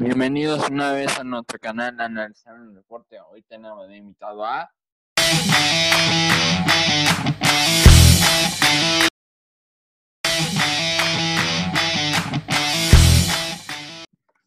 Bienvenidos 0.00 0.70
una 0.70 0.92
vez 0.92 1.18
a 1.18 1.24
nuestro 1.24 1.58
canal 1.58 2.00
Analizar 2.00 2.54
el 2.54 2.72
Deporte. 2.72 3.18
Hoy 3.32 3.42
tenemos 3.42 3.88
de 3.88 3.96
invitado 3.96 4.44
a... 4.44 4.72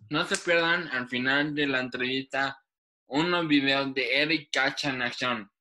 No 0.10 0.24
se 0.24 0.38
pierdan 0.38 0.88
al 0.88 1.10
final 1.10 1.54
de 1.54 1.68
la 1.68 1.82
entrevista 1.82 2.58
unos 3.08 3.46
videos 3.46 3.94
de 3.94 4.22
Eric 4.22 4.52
Cacha 4.54 4.92
en 4.92 5.02
acción. 5.02 5.52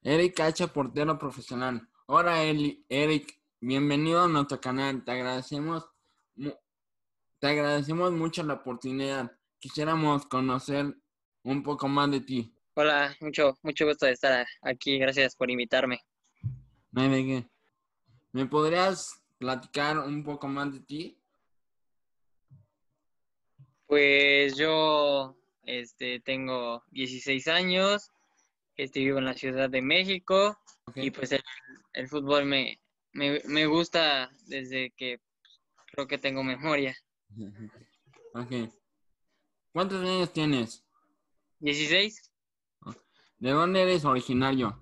Eric 0.00 0.34
Cacha, 0.34 0.68
portero 0.68 1.18
profesional. 1.18 1.86
Hola 2.06 2.42
Eric, 2.42 3.38
bienvenido 3.60 4.24
a 4.24 4.28
nuestro 4.28 4.58
canal. 4.58 5.04
Te 5.04 5.12
agradecemos, 5.12 5.90
te 7.42 7.48
agradecemos 7.48 8.12
mucho 8.12 8.44
la 8.44 8.54
oportunidad. 8.54 9.36
Quisiéramos 9.58 10.26
conocer 10.26 10.94
un 11.42 11.64
poco 11.64 11.88
más 11.88 12.08
de 12.12 12.20
ti. 12.20 12.54
Hola, 12.74 13.16
mucho, 13.18 13.58
mucho 13.64 13.84
gusto 13.84 14.06
de 14.06 14.12
estar 14.12 14.46
aquí. 14.62 14.96
Gracias 14.96 15.34
por 15.34 15.50
invitarme. 15.50 15.98
No 16.92 17.02
hay 17.02 17.08
de 17.08 17.24
qué. 17.24 17.50
¿Me 18.30 18.46
podrías 18.46 19.24
platicar 19.38 19.98
un 19.98 20.22
poco 20.22 20.46
más 20.46 20.72
de 20.72 20.80
ti? 20.82 21.18
Pues 23.86 24.56
yo 24.56 25.36
este, 25.64 26.20
tengo 26.20 26.84
16 26.92 27.48
años, 27.48 28.12
este, 28.76 29.00
vivo 29.00 29.18
en 29.18 29.24
la 29.24 29.34
Ciudad 29.34 29.68
de 29.68 29.82
México 29.82 30.56
y 30.94 31.10
pues 31.10 31.32
el, 31.32 31.42
el 31.94 32.06
fútbol 32.06 32.44
me, 32.44 32.78
me, 33.10 33.42
me 33.46 33.66
gusta 33.66 34.30
desde 34.46 34.92
que 34.92 35.20
creo 35.90 36.06
que 36.06 36.18
tengo 36.18 36.44
memoria. 36.44 36.96
Ok. 38.34 38.72
¿Cuántos 39.72 40.02
años 40.02 40.32
tienes? 40.32 40.84
16 41.60 42.30
¿De 43.38 43.50
dónde 43.50 43.82
eres 43.82 44.04
originario? 44.04 44.78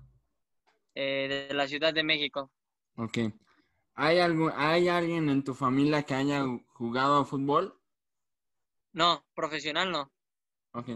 eh, 0.93 1.47
de 1.49 1.53
la 1.53 1.67
Ciudad 1.67 1.93
de 1.93 2.03
México. 2.03 2.51
Ok. 2.95 3.17
¿Hay, 3.95 4.19
algo, 4.19 4.51
¿Hay 4.55 4.87
alguien 4.87 5.29
en 5.29 5.43
tu 5.43 5.53
familia 5.53 6.03
que 6.03 6.13
haya 6.13 6.43
jugado 6.73 7.25
fútbol? 7.25 7.79
No, 8.93 9.25
profesional 9.33 9.91
no. 9.91 10.11
Ok. 10.73 10.89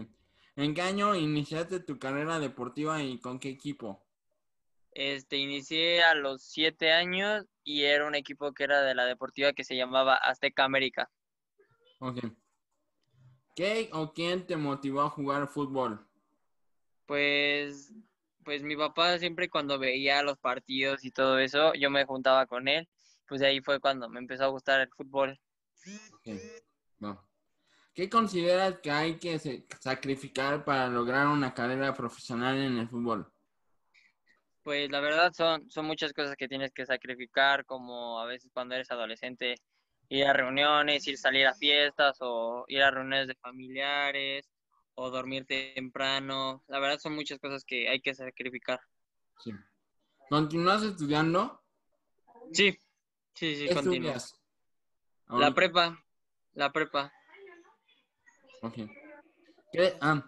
¿En 0.56 0.74
qué 0.74 0.82
año 0.82 1.14
iniciaste 1.14 1.80
tu 1.80 1.98
carrera 1.98 2.38
deportiva 2.38 3.02
y 3.02 3.18
con 3.20 3.38
qué 3.38 3.48
equipo? 3.50 4.06
Este, 4.92 5.36
inicié 5.36 6.02
a 6.02 6.14
los 6.14 6.42
7 6.44 6.92
años 6.92 7.44
y 7.64 7.82
era 7.82 8.06
un 8.06 8.14
equipo 8.14 8.52
que 8.52 8.64
era 8.64 8.82
de 8.82 8.94
la 8.94 9.04
deportiva 9.04 9.52
que 9.52 9.64
se 9.64 9.76
llamaba 9.76 10.14
Azteca 10.14 10.64
América. 10.64 11.10
Ok. 11.98 12.18
¿Qué 13.54 13.88
o 13.92 14.12
quién 14.12 14.46
te 14.46 14.56
motivó 14.56 15.00
a 15.02 15.10
jugar 15.10 15.48
fútbol? 15.48 16.06
Pues, 17.06 17.94
pues 18.44 18.62
mi 18.62 18.76
papá 18.76 19.18
siempre 19.18 19.48
cuando 19.48 19.78
veía 19.78 20.22
los 20.22 20.38
partidos 20.38 21.04
y 21.04 21.10
todo 21.10 21.38
eso, 21.38 21.72
yo 21.74 21.90
me 21.90 22.04
juntaba 22.04 22.46
con 22.46 22.68
él. 22.68 22.88
Pues 23.26 23.42
ahí 23.42 23.60
fue 23.60 23.80
cuando 23.80 24.08
me 24.08 24.20
empezó 24.20 24.44
a 24.44 24.48
gustar 24.48 24.80
el 24.80 24.90
fútbol. 24.90 25.40
Ok. 26.12 26.28
No. 26.98 27.26
¿Qué 27.94 28.10
consideras 28.10 28.78
que 28.80 28.90
hay 28.90 29.16
que 29.16 29.38
sacrificar 29.80 30.64
para 30.64 30.88
lograr 30.88 31.26
una 31.28 31.54
carrera 31.54 31.94
profesional 31.94 32.58
en 32.58 32.76
el 32.76 32.88
fútbol? 32.88 33.26
Pues 34.62 34.90
la 34.90 35.00
verdad 35.00 35.32
son, 35.32 35.70
son 35.70 35.86
muchas 35.86 36.12
cosas 36.12 36.36
que 36.36 36.46
tienes 36.46 36.72
que 36.72 36.84
sacrificar, 36.84 37.64
como 37.64 38.20
a 38.20 38.26
veces 38.26 38.50
cuando 38.52 38.74
eres 38.74 38.90
adolescente, 38.90 39.54
ir 40.08 40.24
a 40.26 40.32
reuniones, 40.32 41.06
ir 41.06 41.18
salir 41.18 41.46
a 41.46 41.54
fiestas 41.54 42.16
o 42.20 42.64
ir 42.68 42.82
a 42.82 42.90
reuniones 42.90 43.28
de 43.28 43.34
familiares 43.36 44.48
o 44.94 45.10
dormir 45.10 45.44
temprano. 45.46 46.62
La 46.68 46.78
verdad 46.78 46.98
son 46.98 47.14
muchas 47.14 47.38
cosas 47.38 47.64
que 47.64 47.88
hay 47.88 48.00
que 48.00 48.14
sacrificar. 48.14 48.80
Sí. 49.42 49.52
¿Continúas 50.28 50.82
estudiando? 50.82 51.62
Sí, 52.52 52.78
sí, 53.34 53.56
sí, 53.56 53.66
¿Qué 53.68 53.74
continúo. 53.74 54.10
estudias? 54.10 54.40
La 55.28 55.52
prepa, 55.54 56.02
la 56.54 56.72
prepa. 56.72 57.12
Ok. 58.62 58.74
¿Qué- 59.72 59.96
ah, 60.00 60.22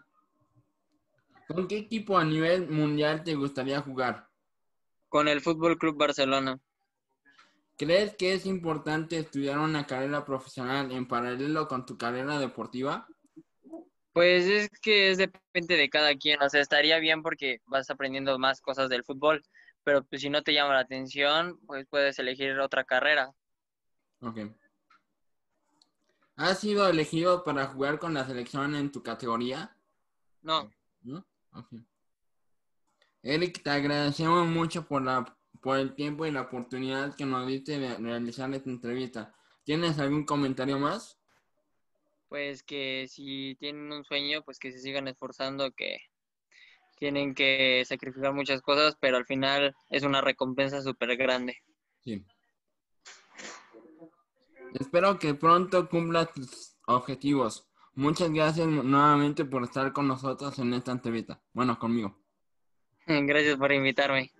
¿Con 1.46 1.66
qué 1.66 1.78
equipo 1.78 2.18
a 2.18 2.24
nivel 2.24 2.68
mundial 2.68 3.24
te 3.24 3.34
gustaría 3.34 3.80
jugar? 3.80 4.28
Con 5.08 5.28
el 5.28 5.40
Fútbol 5.40 5.78
Club 5.78 5.96
Barcelona. 5.96 6.60
¿Crees 7.78 8.16
que 8.16 8.34
es 8.34 8.44
importante 8.44 9.18
estudiar 9.18 9.60
una 9.60 9.86
carrera 9.86 10.24
profesional 10.24 10.90
en 10.90 11.06
paralelo 11.06 11.68
con 11.68 11.86
tu 11.86 11.96
carrera 11.96 12.40
deportiva? 12.40 13.06
Pues 14.12 14.46
es 14.46 14.68
que 14.82 15.10
es 15.10 15.18
depende 15.18 15.76
de 15.76 15.88
cada 15.88 16.16
quien, 16.16 16.42
o 16.42 16.48
sea, 16.48 16.60
estaría 16.60 16.98
bien 16.98 17.22
porque 17.22 17.60
vas 17.66 17.88
aprendiendo 17.88 18.36
más 18.36 18.60
cosas 18.60 18.88
del 18.88 19.04
fútbol, 19.04 19.44
pero 19.84 20.02
pues 20.02 20.20
si 20.20 20.28
no 20.28 20.42
te 20.42 20.52
llama 20.52 20.74
la 20.74 20.80
atención, 20.80 21.56
pues 21.66 21.86
puedes 21.88 22.18
elegir 22.18 22.58
otra 22.58 22.82
carrera. 22.82 23.30
Ok. 24.22 24.38
¿Has 26.34 26.58
sido 26.58 26.88
elegido 26.88 27.44
para 27.44 27.68
jugar 27.68 28.00
con 28.00 28.12
la 28.12 28.26
selección 28.26 28.74
en 28.74 28.90
tu 28.90 29.04
categoría? 29.04 29.76
No, 30.42 30.68
¿No? 31.02 31.24
Ok. 31.52 31.74
Eric, 33.22 33.62
te 33.62 33.70
agradecemos 33.70 34.48
mucho 34.48 34.84
por, 34.88 35.02
la, 35.02 35.37
por 35.60 35.78
el 35.78 35.94
tiempo 35.94 36.26
y 36.26 36.30
la 36.30 36.42
oportunidad 36.42 37.14
que 37.14 37.26
nos 37.26 37.46
diste 37.46 37.78
de 37.78 37.96
realizar 37.96 38.52
esta 38.54 38.70
entrevista. 38.70 39.34
¿Tienes 39.64 39.98
algún 39.98 40.24
comentario 40.24 40.78
más? 40.78 41.18
pues 42.28 42.62
que 42.62 43.06
si 43.08 43.56
tienen 43.58 43.90
un 43.92 44.04
sueño, 44.04 44.42
pues 44.42 44.58
que 44.58 44.70
se 44.70 44.78
sigan 44.78 45.08
esforzando, 45.08 45.72
que 45.72 45.98
tienen 46.98 47.34
que 47.34 47.82
sacrificar 47.86 48.32
muchas 48.32 48.60
cosas, 48.60 48.96
pero 49.00 49.16
al 49.16 49.26
final 49.26 49.74
es 49.88 50.02
una 50.02 50.20
recompensa 50.20 50.82
súper 50.82 51.16
grande. 51.16 51.56
Sí. 52.04 52.24
Espero 54.74 55.18
que 55.18 55.34
pronto 55.34 55.88
cumplas 55.88 56.32
tus 56.32 56.76
objetivos. 56.86 57.66
Muchas 57.94 58.30
gracias 58.30 58.66
nuevamente 58.66 59.44
por 59.44 59.64
estar 59.64 59.92
con 59.92 60.06
nosotros 60.06 60.58
en 60.58 60.74
esta 60.74 60.92
entrevista. 60.92 61.42
Bueno, 61.52 61.78
conmigo. 61.78 62.16
Gracias 63.06 63.56
por 63.56 63.72
invitarme. 63.72 64.30